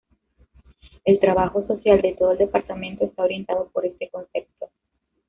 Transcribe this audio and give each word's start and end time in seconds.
El 1.05 1.19
trabajo 1.19 1.63
social 1.67 2.01
de 2.01 2.15
todo 2.17 2.31
el 2.31 2.39
departamento 2.39 3.05
está 3.05 3.21
orientado 3.21 3.69
por 3.69 3.85
este 3.85 4.09
concepto. 4.09 4.67